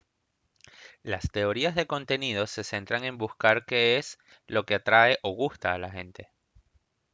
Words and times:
las 1.03 1.29
teorías 1.29 1.75
de 1.75 1.85
contenido 1.85 2.47
se 2.47 2.63
centran 2.63 3.03
en 3.03 3.19
buscar 3.19 3.67
qué 3.67 3.99
es 3.99 4.17
lo 4.47 4.65
que 4.65 4.73
atrae 4.73 5.19
o 5.21 5.29
gusta 5.29 5.73
a 5.73 5.77
la 5.77 5.91
gente 5.91 6.31